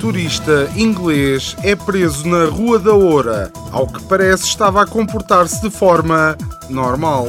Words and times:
Turista 0.00 0.70
inglês 0.76 1.56
é 1.62 1.74
preso 1.74 2.28
na 2.28 2.44
Rua 2.46 2.78
da 2.78 2.94
Oura. 2.94 3.50
Ao 3.72 3.86
que 3.86 4.02
parece, 4.04 4.44
estava 4.44 4.82
a 4.82 4.86
comportar-se 4.86 5.60
de 5.60 5.68
forma 5.68 6.36
normal. 6.70 7.28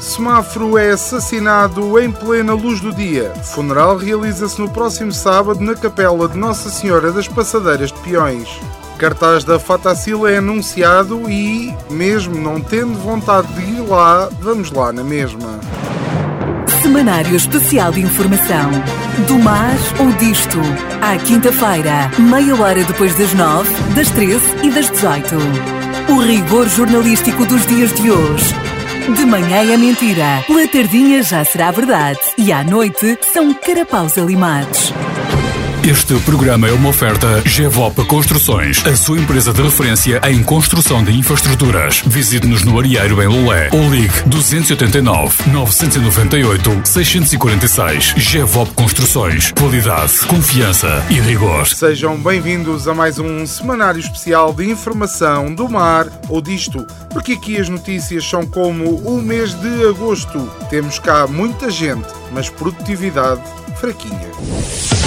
Semáforo 0.00 0.78
é 0.78 0.90
assassinado 0.90 1.98
em 1.98 2.10
plena 2.10 2.54
luz 2.54 2.80
do 2.80 2.92
dia. 2.92 3.32
Funeral 3.42 3.96
realiza-se 3.96 4.60
no 4.60 4.68
próximo 4.70 5.12
sábado 5.12 5.60
na 5.60 5.74
capela 5.74 6.28
de 6.28 6.38
Nossa 6.38 6.70
Senhora 6.70 7.12
das 7.12 7.28
Passadeiras 7.28 7.92
de 7.92 7.98
Peões. 8.00 8.48
Cartaz 9.00 9.44
da 9.44 9.58
Fatacila 9.58 10.30
é 10.30 10.36
anunciado 10.36 11.22
e, 11.30 11.74
mesmo 11.88 12.34
não 12.34 12.60
tendo 12.60 12.98
vontade 12.98 13.50
de 13.54 13.62
ir 13.62 13.80
lá, 13.80 14.28
vamos 14.42 14.70
lá 14.70 14.92
na 14.92 15.02
mesma. 15.02 15.58
Semanário 16.82 17.34
Especial 17.34 17.92
de 17.92 18.02
Informação. 18.02 18.70
Do 19.26 19.38
mar 19.38 19.74
ou 19.98 20.12
disto. 20.18 20.58
À 21.00 21.16
quinta-feira, 21.16 22.10
meia 22.18 22.54
hora 22.54 22.84
depois 22.84 23.16
das 23.16 23.32
nove, 23.32 23.70
das 23.94 24.10
treze 24.10 24.44
e 24.62 24.70
das 24.70 24.90
dezoito. 24.90 25.36
O 26.10 26.20
rigor 26.20 26.68
jornalístico 26.68 27.46
dos 27.46 27.64
dias 27.64 27.94
de 27.94 28.10
hoje. 28.10 28.54
De 29.16 29.24
manhã 29.24 29.72
é 29.72 29.78
mentira, 29.78 30.44
pela 30.46 30.68
tardinha 30.68 31.22
já 31.22 31.42
será 31.42 31.70
verdade 31.70 32.20
e 32.36 32.52
à 32.52 32.62
noite 32.62 33.18
são 33.32 33.54
carapaus 33.54 34.18
alimados. 34.18 34.92
Este 35.82 36.14
programa 36.20 36.68
é 36.68 36.72
uma 36.72 36.90
oferta 36.90 37.42
GEVOP 37.46 38.04
Construções, 38.04 38.84
a 38.86 38.94
sua 38.94 39.18
empresa 39.18 39.50
de 39.50 39.62
referência 39.62 40.20
em 40.28 40.42
construção 40.42 41.02
de 41.02 41.10
infraestruturas. 41.10 42.02
Visite-nos 42.04 42.62
no 42.62 42.78
Arieiro 42.78 43.22
em 43.22 43.26
Lolé 43.26 43.70
ou 43.72 43.88
ligue 43.88 44.12
289 44.26 45.50
998 45.50 46.82
646. 46.84 48.14
GEVOP 48.18 48.74
Construções. 48.74 49.52
Qualidade, 49.52 50.18
confiança 50.26 51.02
e 51.08 51.18
rigor. 51.18 51.66
Sejam 51.66 52.14
bem-vindos 52.18 52.86
a 52.86 52.92
mais 52.92 53.18
um 53.18 53.46
semanário 53.46 54.00
especial 54.00 54.52
de 54.52 54.70
informação 54.70 55.54
do 55.54 55.66
mar 55.66 56.06
ou 56.28 56.42
disto, 56.42 56.86
porque 57.08 57.32
aqui 57.32 57.58
as 57.58 57.70
notícias 57.70 58.28
são 58.28 58.46
como 58.46 58.96
o 58.96 59.22
mês 59.22 59.54
de 59.54 59.88
agosto. 59.88 60.46
Temos 60.68 60.98
cá 60.98 61.26
muita 61.26 61.70
gente, 61.70 62.06
mas 62.32 62.50
produtividade 62.50 63.40
fraquinha. 63.76 64.99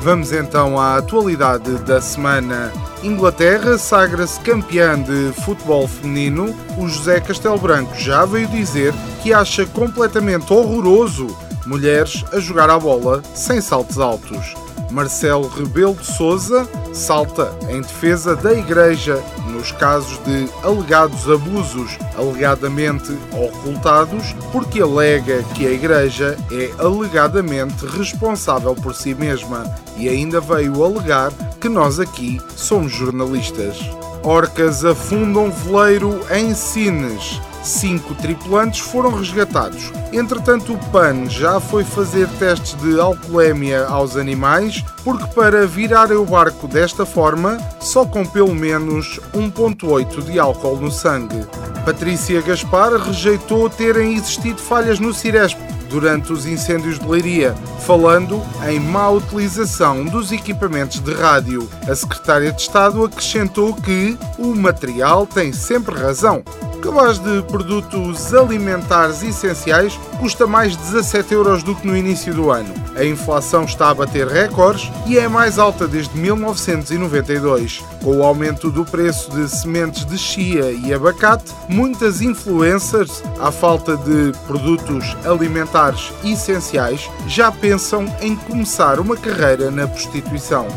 Vamos 0.00 0.32
então 0.32 0.78
à 0.78 0.96
atualidade 0.96 1.78
da 1.78 2.00
semana. 2.00 2.72
Inglaterra 3.02 3.76
sagra-se 3.78 4.38
campeã 4.40 5.00
de 5.00 5.32
futebol 5.42 5.88
feminino. 5.88 6.54
O 6.78 6.88
José 6.88 7.20
Castelo 7.20 7.58
Branco 7.58 7.94
já 7.96 8.24
veio 8.24 8.48
dizer 8.48 8.94
que 9.22 9.32
acha 9.32 9.66
completamente 9.66 10.52
horroroso 10.52 11.26
mulheres 11.66 12.24
a 12.32 12.38
jogar 12.38 12.70
à 12.70 12.78
bola 12.78 13.22
sem 13.34 13.60
saltos 13.60 13.98
altos. 13.98 14.54
Marcelo 14.90 15.48
Rebelo 15.48 15.94
de 15.94 16.06
Souza 16.06 16.68
salta 16.92 17.56
em 17.68 17.80
defesa 17.80 18.36
da 18.36 18.52
Igreja 18.52 19.22
nos 19.50 19.72
casos 19.72 20.18
de 20.24 20.48
alegados 20.62 21.28
abusos 21.30 21.98
alegadamente 22.16 23.16
ocultados, 23.32 24.34
porque 24.52 24.80
alega 24.80 25.42
que 25.54 25.66
a 25.66 25.70
Igreja 25.70 26.36
é 26.52 26.70
alegadamente 26.78 27.86
responsável 27.86 28.74
por 28.74 28.94
si 28.94 29.14
mesma 29.14 29.64
e 29.96 30.08
ainda 30.08 30.40
veio 30.40 30.84
alegar 30.84 31.32
que 31.60 31.68
nós 31.68 31.98
aqui 31.98 32.40
somos 32.54 32.92
jornalistas. 32.92 33.78
Orcas 34.22 34.84
afundam 34.84 35.50
veleiro 35.50 36.20
em 36.30 36.54
Sines. 36.54 37.40
Cinco 37.62 38.14
tripulantes 38.14 38.80
foram 38.80 39.10
resgatados. 39.10 39.90
Entretanto, 40.12 40.74
o 40.74 40.78
PAN 40.90 41.28
já 41.28 41.58
foi 41.58 41.84
fazer 41.84 42.28
testes 42.38 42.74
de 42.80 42.98
alcoolemia 43.00 43.86
aos 43.86 44.16
animais, 44.16 44.84
porque 45.02 45.26
para 45.34 45.66
virarem 45.66 46.16
o 46.16 46.24
barco 46.24 46.68
desta 46.68 47.04
forma, 47.04 47.58
só 47.80 48.04
com 48.04 48.24
pelo 48.24 48.54
menos 48.54 49.20
1,8 49.34 50.22
de 50.24 50.38
álcool 50.38 50.76
no 50.76 50.90
sangue. 50.90 51.44
Patrícia 51.84 52.40
Gaspar 52.42 52.92
rejeitou 52.94 53.70
terem 53.70 54.14
existido 54.14 54.60
falhas 54.60 54.98
no 54.98 55.14
Ciresp 55.14 55.58
durante 55.88 56.32
os 56.32 56.46
incêndios 56.46 56.98
de 56.98 57.06
Leiria, 57.06 57.54
falando 57.80 58.42
em 58.68 58.80
má 58.80 59.08
utilização 59.08 60.04
dos 60.04 60.32
equipamentos 60.32 61.00
de 61.00 61.14
rádio. 61.14 61.68
A 61.88 61.94
secretária 61.94 62.52
de 62.52 62.60
Estado 62.60 63.04
acrescentou 63.04 63.72
que 63.74 64.18
o 64.38 64.54
material 64.54 65.26
tem 65.26 65.52
sempre 65.52 65.94
razão. 65.94 66.42
Cabaz 66.86 67.18
de 67.18 67.42
produtos 67.42 68.32
alimentares 68.32 69.20
essenciais 69.20 69.98
custa 70.20 70.46
mais 70.46 70.76
17 70.76 71.34
euros 71.34 71.64
do 71.64 71.74
que 71.74 71.84
no 71.84 71.96
início 71.96 72.32
do 72.32 72.48
ano. 72.48 72.72
A 72.94 73.04
inflação 73.04 73.64
está 73.64 73.90
a 73.90 73.94
bater 73.94 74.28
recordes 74.28 74.88
e 75.04 75.18
é 75.18 75.26
mais 75.26 75.58
alta 75.58 75.88
desde 75.88 76.16
1992. 76.16 77.82
Com 78.04 78.18
o 78.18 78.22
aumento 78.22 78.70
do 78.70 78.84
preço 78.84 79.32
de 79.32 79.48
sementes 79.48 80.06
de 80.06 80.16
chia 80.16 80.70
e 80.70 80.94
abacate, 80.94 81.52
muitas 81.68 82.22
influencers, 82.22 83.20
à 83.40 83.50
falta 83.50 83.96
de 83.96 84.30
produtos 84.46 85.16
alimentares 85.24 86.12
essenciais, 86.22 87.10
já 87.26 87.50
pensam 87.50 88.06
em 88.20 88.36
começar 88.36 89.00
uma 89.00 89.16
carreira 89.16 89.72
na 89.72 89.88
prostituição. 89.88 90.68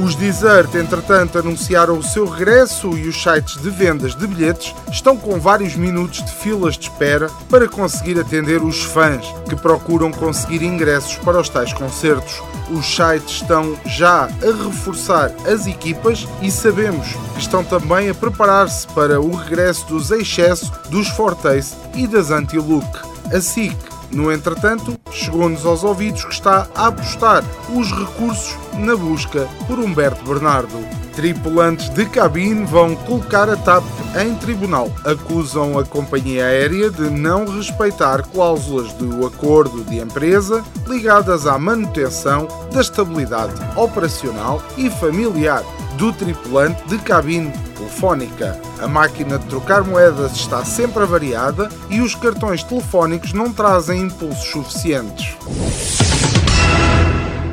Os 0.00 0.14
Desert, 0.14 0.76
entretanto, 0.76 1.38
anunciaram 1.38 1.98
o 1.98 2.02
seu 2.02 2.24
regresso 2.24 2.96
e 2.96 3.08
os 3.08 3.20
sites 3.20 3.60
de 3.60 3.68
vendas 3.68 4.14
de 4.14 4.28
bilhetes 4.28 4.72
estão 4.92 5.16
com 5.16 5.40
vários 5.40 5.74
minutos 5.74 6.24
de 6.24 6.30
filas 6.30 6.78
de 6.78 6.88
espera 6.88 7.28
para 7.50 7.66
conseguir 7.66 8.18
atender 8.18 8.62
os 8.62 8.84
fãs 8.84 9.26
que 9.48 9.56
procuram 9.56 10.12
conseguir 10.12 10.62
ingressos 10.62 11.16
para 11.16 11.40
os 11.40 11.48
tais 11.48 11.72
concertos. 11.72 12.40
Os 12.70 12.86
sites 12.86 13.42
estão 13.42 13.76
já 13.86 14.26
a 14.26 14.64
reforçar 14.64 15.32
as 15.44 15.66
equipas 15.66 16.28
e 16.40 16.50
sabemos 16.50 17.08
que 17.34 17.40
estão 17.40 17.64
também 17.64 18.08
a 18.08 18.14
preparar-se 18.14 18.86
para 18.88 19.20
o 19.20 19.34
regresso 19.34 19.84
dos 19.86 20.12
excesso 20.12 20.70
dos 20.90 21.08
Fortace 21.08 21.74
e 21.94 22.06
das 22.06 22.30
Anti-Look. 22.30 22.86
A 23.34 23.40
SIC 23.40 23.76
no 24.10 24.32
entretanto, 24.32 24.98
chegou-nos 25.10 25.66
aos 25.66 25.84
ouvidos 25.84 26.24
que 26.24 26.32
está 26.32 26.66
a 26.74 26.86
apostar 26.86 27.44
os 27.74 27.90
recursos 27.92 28.56
na 28.78 28.96
busca 28.96 29.48
por 29.66 29.78
Humberto 29.78 30.24
Bernardo. 30.24 30.78
Tripulantes 31.14 31.88
de 31.88 32.06
cabine 32.06 32.64
vão 32.64 32.94
colocar 32.94 33.50
a 33.50 33.56
TAP 33.56 33.84
em 34.20 34.34
tribunal. 34.36 34.90
Acusam 35.04 35.78
a 35.78 35.84
companhia 35.84 36.46
aérea 36.46 36.90
de 36.90 37.10
não 37.10 37.44
respeitar 37.44 38.22
cláusulas 38.22 38.92
do 38.92 39.26
acordo 39.26 39.82
de 39.84 39.98
empresa 39.98 40.64
ligadas 40.86 41.46
à 41.46 41.58
manutenção 41.58 42.46
da 42.72 42.80
estabilidade 42.80 43.54
operacional 43.76 44.62
e 44.76 44.88
familiar 44.88 45.64
do 45.96 46.12
tripulante 46.12 46.86
de 46.86 46.98
cabine 46.98 47.50
telefónica. 47.76 48.60
A 48.80 48.86
máquina 48.86 49.38
de 49.38 49.46
trocar 49.46 49.82
moedas 49.82 50.32
está 50.32 50.64
sempre 50.64 51.02
avariada 51.02 51.68
e 51.90 52.00
os 52.00 52.14
cartões 52.14 52.62
telefónicos 52.62 53.32
não 53.32 53.52
trazem 53.52 54.02
impulsos 54.02 54.48
suficientes. 54.50 55.36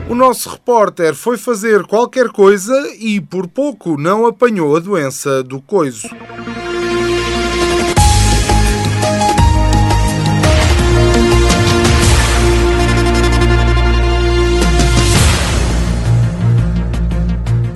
O 0.07 0.13
nosso 0.13 0.49
repórter 0.49 1.15
foi 1.15 1.35
fazer 1.35 1.83
qualquer 1.87 2.29
coisa 2.29 2.73
e 2.99 3.19
por 3.19 3.47
pouco 3.47 3.97
não 3.97 4.27
apanhou 4.27 4.75
a 4.75 4.79
doença 4.79 5.41
do 5.41 5.59
coiso. 5.59 6.07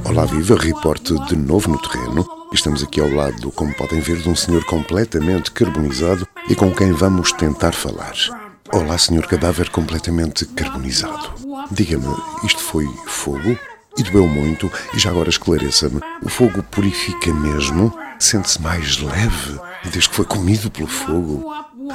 Olá, 0.06 0.26
viva, 0.26 0.56
reporte 0.56 1.16
de 1.26 1.36
novo 1.36 1.72
no 1.72 1.82
terreno. 1.82 2.28
Estamos 2.54 2.84
aqui 2.84 3.02
ao 3.02 3.10
lado, 3.10 3.52
como 3.52 3.74
podem 3.76 4.00
ver, 4.02 4.18
de 4.18 4.30
um 4.30 4.36
senhor 4.36 4.64
completamente 4.66 5.52
carbonizado 5.52 6.28
e 6.48 6.54
com 6.54 6.72
quem 6.72 6.92
vamos 6.92 7.32
tentar 7.32 7.72
falar. 7.72 8.49
Olá, 8.72 8.98
senhor 8.98 9.26
cadáver 9.26 9.70
completamente 9.70 10.46
carbonizado. 10.46 11.34
Diga-me, 11.72 12.16
isto 12.44 12.62
foi 12.62 12.86
fogo? 13.08 13.58
E 13.98 14.04
doeu 14.04 14.28
muito? 14.28 14.72
E 14.94 15.00
já 15.00 15.10
agora 15.10 15.30
esclareça-me, 15.30 16.00
o 16.22 16.30
fogo 16.30 16.62
purifica 16.64 17.34
mesmo? 17.34 17.92
Sente-se 18.20 18.62
mais 18.62 19.00
leve 19.00 19.60
desde 19.84 20.10
que 20.10 20.16
foi 20.16 20.26
comido 20.26 20.70
pelo 20.70 20.88
fogo? 20.88 21.52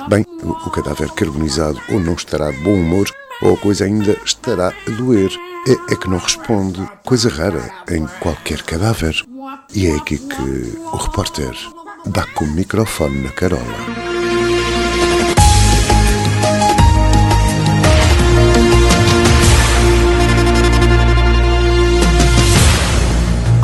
Bem, 0.08 0.26
o 0.42 0.70
cadáver 0.70 1.10
carbonizado 1.12 1.80
ou 1.90 2.00
não 2.00 2.14
estará 2.14 2.50
de 2.50 2.58
bom 2.58 2.74
humor 2.74 3.08
ou 3.40 3.54
a 3.54 3.56
coisa 3.56 3.84
ainda 3.84 4.16
estará 4.24 4.68
a 4.68 4.90
doer. 4.90 5.30
É, 5.66 5.94
é 5.94 5.96
que 5.96 6.08
não 6.08 6.18
responde, 6.18 6.86
coisa 7.04 7.28
rara 7.28 7.70
em 7.90 8.06
qualquer 8.20 8.62
cadáver. 8.62 9.14
E 9.72 9.86
é 9.86 9.94
aqui 9.96 10.18
que 10.18 10.76
o 10.92 10.96
repórter 10.96 11.56
dá 12.06 12.26
com 12.26 12.44
o 12.44 12.50
microfone 12.50 13.22
na 13.22 13.30
carola. 13.30 14.03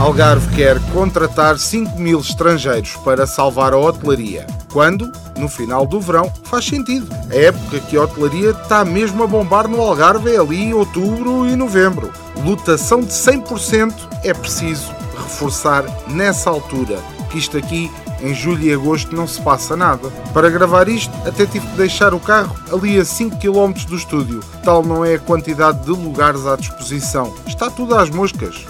Algarve 0.00 0.56
quer 0.56 0.80
contratar 0.94 1.58
5 1.58 2.00
mil 2.00 2.20
estrangeiros 2.20 2.96
para 3.04 3.26
salvar 3.26 3.74
a 3.74 3.76
hotelaria. 3.76 4.46
Quando? 4.72 5.12
No 5.36 5.46
final 5.46 5.86
do 5.86 6.00
verão. 6.00 6.32
Faz 6.44 6.64
sentido. 6.64 7.06
A 7.30 7.34
época 7.34 7.80
que 7.80 7.98
a 7.98 8.04
hotelaria 8.04 8.52
está 8.52 8.82
mesmo 8.82 9.22
a 9.22 9.26
bombar 9.26 9.68
no 9.68 9.78
Algarve 9.78 10.34
é 10.34 10.38
ali 10.38 10.56
em 10.56 10.72
outubro 10.72 11.46
e 11.46 11.54
novembro. 11.54 12.10
Lotação 12.42 13.02
de 13.02 13.12
100% 13.12 13.92
é 14.24 14.32
preciso 14.32 14.90
reforçar 15.18 15.84
nessa 16.08 16.48
altura, 16.48 16.98
que 17.30 17.36
isto 17.36 17.58
aqui 17.58 17.90
em 18.22 18.34
julho 18.34 18.62
e 18.62 18.72
agosto 18.72 19.14
não 19.14 19.26
se 19.26 19.38
passa 19.42 19.76
nada. 19.76 20.08
Para 20.32 20.48
gravar 20.48 20.88
isto, 20.88 21.12
até 21.28 21.44
tive 21.44 21.66
de 21.66 21.76
deixar 21.76 22.14
o 22.14 22.20
carro 22.20 22.56
ali 22.72 22.98
a 22.98 23.04
5 23.04 23.36
km 23.36 23.72
do 23.86 23.96
estúdio. 23.96 24.40
Tal 24.64 24.82
não 24.82 25.04
é 25.04 25.16
a 25.16 25.18
quantidade 25.18 25.84
de 25.84 25.90
lugares 25.90 26.46
à 26.46 26.56
disposição. 26.56 27.34
Está 27.46 27.68
tudo 27.68 27.94
às 27.94 28.08
moscas. 28.08 28.64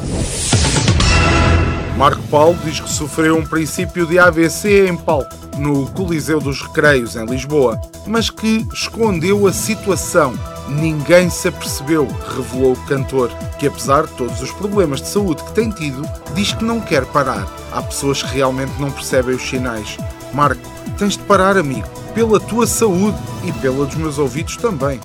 Marco 2.01 2.23
Paulo 2.29 2.59
diz 2.65 2.81
que 2.81 2.89
sofreu 2.89 3.37
um 3.37 3.45
princípio 3.45 4.07
de 4.07 4.19
AVC 4.19 4.89
em 4.89 4.97
palco 4.97 5.37
no 5.59 5.87
Coliseu 5.91 6.41
dos 6.41 6.63
Recreios, 6.63 7.15
em 7.15 7.27
Lisboa, 7.27 7.79
mas 8.07 8.31
que 8.31 8.67
escondeu 8.73 9.47
a 9.47 9.53
situação. 9.53 10.33
Ninguém 10.67 11.29
se 11.29 11.49
apercebeu, 11.49 12.09
revelou 12.35 12.73
o 12.73 12.87
cantor, 12.87 13.29
que 13.59 13.67
apesar 13.67 14.07
de 14.07 14.15
todos 14.15 14.41
os 14.41 14.51
problemas 14.51 15.03
de 15.03 15.09
saúde 15.09 15.45
que 15.45 15.53
tem 15.53 15.69
tido, 15.69 16.03
diz 16.35 16.55
que 16.55 16.65
não 16.65 16.81
quer 16.81 17.05
parar. 17.05 17.47
Há 17.71 17.83
pessoas 17.83 18.23
que 18.23 18.35
realmente 18.35 18.73
não 18.81 18.91
percebem 18.91 19.35
os 19.35 19.47
sinais. 19.47 19.99
Marco, 20.33 20.63
tens 20.97 21.19
de 21.19 21.23
parar, 21.25 21.59
amigo, 21.59 21.87
pela 22.15 22.41
tua 22.41 22.67
saúde 22.67 23.19
e 23.45 23.53
pela 23.53 23.85
dos 23.85 23.97
meus 23.97 24.17
ouvidos 24.17 24.57
também. 24.57 24.99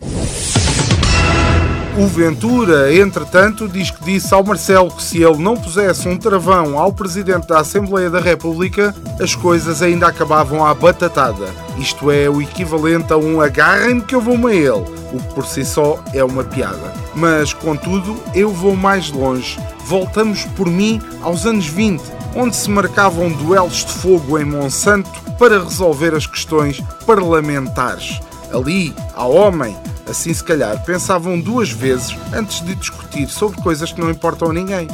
O 1.98 2.08
Ventura, 2.08 2.94
entretanto, 2.94 3.70
diz 3.70 3.90
que 3.90 4.04
disse 4.04 4.34
ao 4.34 4.44
Marcelo 4.44 4.92
que 4.92 5.02
se 5.02 5.24
ele 5.24 5.38
não 5.38 5.56
pusesse 5.56 6.10
um 6.10 6.18
travão 6.18 6.78
ao 6.78 6.92
Presidente 6.92 7.48
da 7.48 7.62
Assembleia 7.62 8.10
da 8.10 8.20
República, 8.20 8.94
as 9.18 9.34
coisas 9.34 9.82
ainda 9.82 10.06
acabavam 10.06 10.66
à 10.66 10.74
batatada. 10.74 11.46
Isto 11.78 12.12
é 12.12 12.30
o 12.30 12.42
equivalente 12.42 13.14
a 13.14 13.18
um 13.18 13.40
agarrem-me 13.40 14.02
que 14.02 14.14
eu 14.14 14.20
vou-me 14.20 14.52
a 14.52 14.54
ele, 14.54 14.86
o 15.14 15.20
que 15.20 15.34
por 15.34 15.46
si 15.46 15.64
só 15.64 15.98
é 16.14 16.22
uma 16.22 16.44
piada. 16.44 16.94
Mas, 17.16 17.54
contudo, 17.54 18.18
eu 18.34 18.52
vou 18.52 18.76
mais 18.76 19.10
longe. 19.10 19.58
Voltamos 19.86 20.44
por 20.58 20.68
mim 20.68 21.02
aos 21.22 21.46
anos 21.46 21.66
20, 21.66 22.04
onde 22.36 22.58
se 22.58 22.70
marcavam 22.70 23.32
duelos 23.32 23.86
de 23.86 23.94
fogo 23.94 24.38
em 24.38 24.44
Monsanto 24.44 25.10
para 25.40 25.64
resolver 25.64 26.14
as 26.14 26.28
questões 26.28 26.82
parlamentares. 27.06 28.20
Ali, 28.52 28.94
ao 29.16 29.34
homem, 29.34 29.78
Assim, 30.08 30.34
se 30.34 30.44
calhar, 30.44 30.84
pensavam 30.84 31.40
duas 31.40 31.72
vezes 31.72 32.16
antes 32.34 32.64
de 32.64 32.76
discutir 32.76 33.28
sobre 33.28 33.62
coisas 33.62 33.92
que 33.92 34.00
não 34.00 34.12
importam 34.12 34.52
a 34.52 34.54
ninguém. 34.54 34.88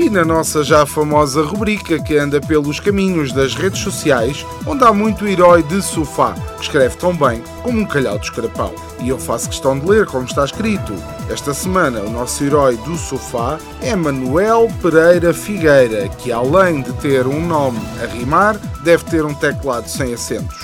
E 0.00 0.08
na 0.08 0.24
nossa 0.24 0.64
já 0.64 0.86
famosa 0.86 1.42
rubrica 1.42 2.02
que 2.02 2.16
anda 2.16 2.40
pelos 2.40 2.80
caminhos 2.80 3.32
das 3.32 3.54
redes 3.54 3.80
sociais, 3.80 4.46
onde 4.64 4.84
há 4.84 4.92
muito 4.92 5.26
herói 5.26 5.62
de 5.62 5.82
sofá, 5.82 6.32
que 6.56 6.62
escreve 6.62 6.96
tão 6.96 7.14
bem 7.14 7.42
como 7.62 7.80
um 7.80 7.84
calhau 7.84 8.18
de 8.18 8.24
escarapau. 8.24 8.74
E 9.00 9.08
eu 9.08 9.18
faço 9.18 9.50
questão 9.50 9.78
de 9.78 9.84
ler 9.84 10.06
como 10.06 10.24
está 10.24 10.44
escrito. 10.44 10.94
Esta 11.28 11.52
semana, 11.52 12.02
o 12.02 12.10
nosso 12.10 12.44
herói 12.44 12.76
do 12.76 12.96
sofá 12.96 13.58
é 13.82 13.96
Manuel 13.96 14.68
Pereira 14.80 15.34
Figueira, 15.34 16.08
que 16.08 16.30
além 16.30 16.82
de 16.82 16.92
ter 16.94 17.26
um 17.26 17.44
nome 17.44 17.80
a 18.00 18.06
rimar, 18.06 18.56
deve 18.84 19.04
ter 19.04 19.24
um 19.24 19.34
teclado 19.34 19.88
sem 19.88 20.14
acentos. 20.14 20.56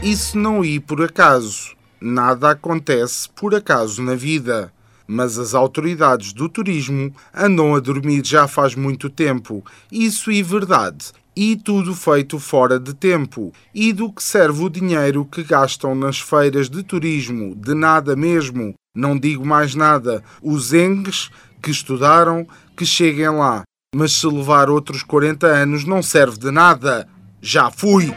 Isso 0.00 0.38
não 0.38 0.64
ir 0.64 0.80
por 0.80 1.02
acaso. 1.02 1.74
Nada 2.00 2.50
acontece 2.50 3.28
por 3.28 3.54
acaso 3.54 4.02
na 4.02 4.14
vida 4.14 4.72
mas 5.06 5.38
as 5.38 5.52
autoridades 5.52 6.32
do 6.32 6.48
turismo 6.48 7.14
andam 7.34 7.74
a 7.74 7.80
dormir 7.80 8.22
já 8.24 8.48
faz 8.48 8.74
muito 8.74 9.10
tempo. 9.10 9.62
Isso 9.90 10.30
é 10.30 10.42
verdade. 10.42 11.12
E 11.34 11.56
tudo 11.56 11.94
feito 11.94 12.38
fora 12.38 12.78
de 12.78 12.92
tempo. 12.92 13.52
E 13.74 13.92
do 13.92 14.12
que 14.12 14.22
serve 14.22 14.64
o 14.64 14.68
dinheiro 14.68 15.24
que 15.24 15.42
gastam 15.42 15.94
nas 15.94 16.20
feiras 16.20 16.68
de 16.68 16.82
turismo? 16.82 17.54
De 17.56 17.74
nada 17.74 18.14
mesmo. 18.14 18.74
Não 18.94 19.18
digo 19.18 19.44
mais 19.44 19.74
nada. 19.74 20.22
Os 20.42 20.74
engues 20.74 21.30
que 21.62 21.70
estudaram, 21.70 22.46
que 22.76 22.84
cheguem 22.84 23.30
lá. 23.30 23.62
Mas 23.94 24.12
se 24.12 24.26
levar 24.26 24.68
outros 24.68 25.02
40 25.02 25.46
anos 25.46 25.84
não 25.84 26.02
serve 26.02 26.38
de 26.38 26.50
nada. 26.50 27.08
Já 27.40 27.70
fui! 27.70 28.12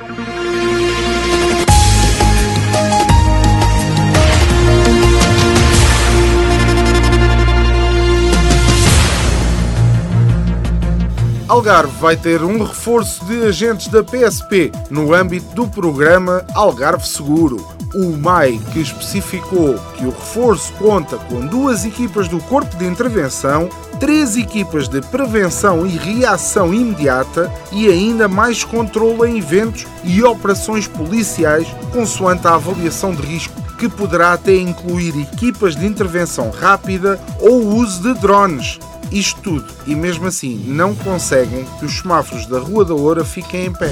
Algarve 11.47 11.91
vai 11.99 12.17
ter 12.17 12.41
um 12.41 12.63
reforço 12.63 13.23
de 13.25 13.43
agentes 13.43 13.87
da 13.87 14.03
PSP 14.03 14.71
no 14.89 15.13
âmbito 15.13 15.53
do 15.53 15.67
programa 15.67 16.43
Algarve 16.55 17.07
Seguro. 17.07 17.57
O 17.93 18.17
MAI, 18.17 18.59
que 18.73 18.79
especificou 18.79 19.77
que 19.95 20.05
o 20.05 20.09
reforço 20.09 20.73
conta 20.73 21.17
com 21.17 21.45
duas 21.45 21.85
equipas 21.85 22.27
do 22.27 22.39
Corpo 22.39 22.75
de 22.77 22.87
Intervenção, 22.87 23.69
três 23.99 24.35
equipas 24.35 24.87
de 24.87 25.01
prevenção 25.01 25.85
e 25.85 25.91
reação 25.91 26.73
imediata 26.73 27.53
e 27.71 27.87
ainda 27.87 28.27
mais 28.27 28.63
controle 28.63 29.29
em 29.29 29.37
eventos 29.37 29.85
e 30.03 30.23
operações 30.23 30.87
policiais, 30.87 31.67
consoante 31.93 32.47
a 32.47 32.55
avaliação 32.55 33.13
de 33.13 33.21
risco, 33.21 33.61
que 33.77 33.87
poderá 33.87 34.33
até 34.33 34.55
incluir 34.55 35.15
equipas 35.21 35.75
de 35.75 35.85
intervenção 35.85 36.49
rápida 36.49 37.19
ou 37.39 37.67
uso 37.67 38.01
de 38.01 38.19
drones 38.19 38.79
isto 39.11 39.41
tudo, 39.41 39.65
e 39.85 39.95
mesmo 39.95 40.27
assim 40.27 40.55
não 40.67 40.95
conseguem 40.95 41.65
que 41.79 41.85
os 41.85 41.99
semáforos 41.99 42.45
da 42.45 42.59
Rua 42.59 42.85
da 42.85 42.93
Oura 42.93 43.23
fiquem 43.23 43.65
em 43.65 43.73
pé. 43.73 43.91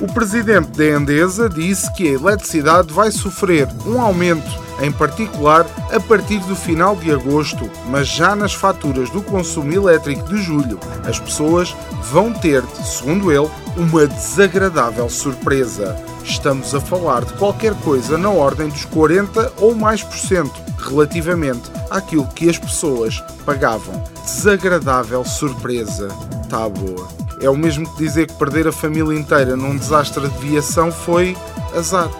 O 0.00 0.06
presidente 0.06 0.68
da 0.70 0.84
Endesa 0.84 1.48
disse 1.48 1.92
que 1.94 2.08
a 2.08 2.12
eletricidade 2.12 2.92
vai 2.92 3.10
sofrer 3.10 3.68
um 3.84 4.00
aumento, 4.00 4.48
em 4.80 4.92
particular 4.92 5.66
a 5.92 6.00
partir 6.00 6.38
do 6.40 6.54
final 6.54 6.96
de 6.96 7.12
agosto, 7.12 7.68
mas 7.86 8.08
já 8.08 8.34
nas 8.36 8.54
faturas 8.54 9.10
do 9.10 9.22
consumo 9.22 9.72
elétrico 9.72 10.28
de 10.28 10.42
julho, 10.42 10.78
as 11.04 11.18
pessoas 11.18 11.74
vão 12.10 12.32
ter, 12.32 12.62
segundo 12.84 13.32
ele, 13.32 13.50
uma 13.76 14.06
desagradável 14.06 15.08
surpresa. 15.08 15.96
Estamos 16.24 16.74
a 16.74 16.80
falar 16.80 17.24
de 17.24 17.32
qualquer 17.34 17.74
coisa 17.76 18.18
na 18.18 18.30
ordem 18.30 18.68
dos 18.68 18.84
40 18.84 19.52
ou 19.58 19.74
mais 19.74 20.02
por 20.02 20.16
cento 20.16 20.60
relativamente 20.78 21.70
àquilo 21.90 22.26
que 22.28 22.48
as 22.48 22.58
pessoas 22.58 23.22
pagavam. 23.44 24.02
Desagradável 24.24 25.24
surpresa. 25.24 26.08
Tá 26.48 26.68
boa. 26.68 27.08
É 27.40 27.48
o 27.48 27.56
mesmo 27.56 27.88
que 27.92 28.04
dizer 28.04 28.26
que 28.26 28.34
perder 28.34 28.66
a 28.66 28.72
família 28.72 29.18
inteira 29.18 29.56
num 29.56 29.76
desastre 29.76 30.28
de 30.28 30.38
viação 30.38 30.90
foi 30.90 31.36
azar. 31.76 32.10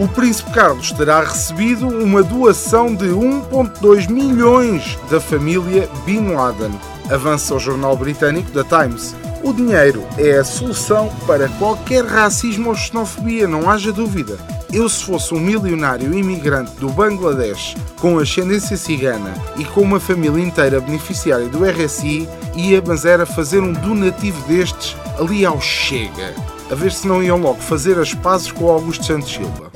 O 0.00 0.08
Príncipe 0.08 0.50
Carlos 0.52 0.92
terá 0.92 1.20
recebido 1.20 1.86
uma 1.86 2.22
doação 2.22 2.94
de 2.94 3.08
1,2 3.08 4.08
milhões 4.10 4.98
da 5.10 5.20
família 5.20 5.90
Bin 6.06 6.32
Laden. 6.32 6.72
Avança 7.10 7.54
o 7.54 7.58
jornal 7.58 7.94
britânico 7.98 8.50
The 8.50 8.64
Times. 8.64 9.14
O 9.44 9.52
dinheiro 9.52 10.02
é 10.16 10.38
a 10.38 10.44
solução 10.44 11.12
para 11.26 11.50
qualquer 11.50 12.06
racismo 12.06 12.70
ou 12.70 12.74
xenofobia, 12.74 13.46
não 13.46 13.68
haja 13.68 13.92
dúvida. 13.92 14.38
Eu, 14.72 14.88
se 14.88 15.04
fosse 15.04 15.34
um 15.34 15.38
milionário 15.38 16.14
imigrante 16.14 16.72
do 16.76 16.88
Bangladesh 16.88 17.76
com 18.00 18.18
ascendência 18.18 18.78
cigana 18.78 19.34
e 19.58 19.66
com 19.66 19.82
uma 19.82 20.00
família 20.00 20.42
inteira 20.42 20.80
beneficiária 20.80 21.48
do 21.48 21.62
RSI, 21.62 22.26
ia, 22.56 22.82
mas 22.86 23.04
era 23.04 23.26
fazer 23.26 23.60
um 23.60 23.74
donativo 23.74 24.40
destes 24.48 24.96
ali 25.18 25.44
ao 25.44 25.60
Chega. 25.60 26.34
A 26.70 26.74
ver 26.74 26.90
se 26.90 27.06
não 27.06 27.22
iam 27.22 27.36
logo 27.36 27.60
fazer 27.60 27.98
as 27.98 28.14
pazes 28.14 28.50
com 28.50 28.70
Augusto 28.70 29.04
Santos 29.04 29.30
Silva. 29.30 29.69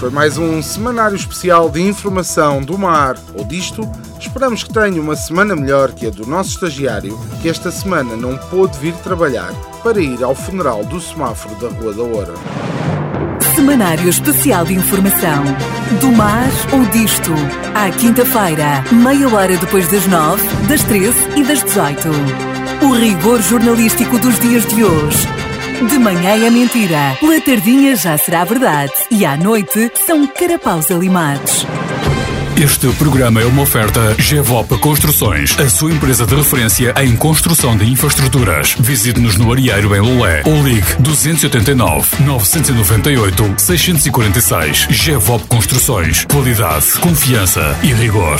Foi 0.00 0.08
mais 0.08 0.38
um 0.38 0.62
semanário 0.62 1.14
especial 1.14 1.68
de 1.68 1.82
informação 1.82 2.62
do 2.62 2.78
mar 2.78 3.18
ou 3.34 3.44
disto. 3.44 3.86
Esperamos 4.18 4.64
que 4.64 4.72
tenha 4.72 4.98
uma 4.98 5.14
semana 5.14 5.54
melhor 5.54 5.92
que 5.92 6.06
a 6.06 6.10
do 6.10 6.26
nosso 6.26 6.52
estagiário, 6.52 7.20
que 7.42 7.50
esta 7.50 7.70
semana 7.70 8.16
não 8.16 8.34
pôde 8.48 8.78
vir 8.78 8.94
trabalhar 8.94 9.52
para 9.82 10.00
ir 10.00 10.24
ao 10.24 10.34
funeral 10.34 10.86
do 10.86 10.98
semáforo 11.02 11.54
da 11.56 11.68
Rua 11.68 11.92
da 11.92 12.02
Oura. 12.02 12.34
Semanário 13.54 14.08
Especial 14.08 14.64
de 14.64 14.72
Informação. 14.72 15.44
Do 16.00 16.10
mar 16.12 16.48
ou 16.72 16.82
disto. 16.86 17.32
À 17.74 17.90
quinta-feira, 17.90 18.82
meia 18.90 19.28
hora 19.28 19.54
depois 19.58 19.86
das 19.90 20.06
nove, 20.06 20.42
das 20.66 20.82
treze 20.84 21.18
e 21.36 21.44
das 21.44 21.62
dezoito. 21.62 22.08
O 22.82 22.94
rigor 22.94 23.42
jornalístico 23.42 24.18
dos 24.18 24.40
dias 24.40 24.64
de 24.64 24.82
hoje. 24.82 25.39
De 25.88 25.98
manhã 25.98 26.46
é 26.46 26.50
mentira, 26.50 27.16
pela 27.18 27.40
tardinha 27.40 27.96
já 27.96 28.18
será 28.18 28.44
verdade 28.44 28.92
e 29.10 29.24
à 29.24 29.34
noite 29.34 29.90
são 30.06 30.26
carapaus 30.26 30.90
alimados. 30.90 31.66
Este 32.54 32.86
programa 32.98 33.40
é 33.40 33.46
uma 33.46 33.62
oferta 33.62 34.14
GEVOP 34.18 34.78
Construções, 34.78 35.58
a 35.58 35.70
sua 35.70 35.90
empresa 35.90 36.26
de 36.26 36.34
referência 36.34 36.92
em 36.98 37.16
construção 37.16 37.74
de 37.78 37.90
infraestruturas. 37.90 38.76
Visite-nos 38.78 39.38
no 39.38 39.50
Arieiro 39.50 39.96
em 39.96 40.00
Lolé 40.00 40.42
ou 40.44 40.62
ligue 40.62 40.96
289 40.98 42.22
998 42.24 43.54
646. 43.56 44.88
GEVOP 44.90 45.46
Construções. 45.46 46.26
Qualidade, 46.26 46.92
confiança 47.00 47.74
e 47.82 47.94
rigor. 47.94 48.38